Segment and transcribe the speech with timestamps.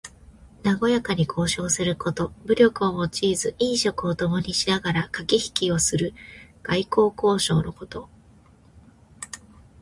[0.63, 2.33] なごやかに交渉すること。
[2.45, 6.15] 武力を用いず飲食をともにしながらかけひきをする
[6.63, 8.09] 外交交渉のこと。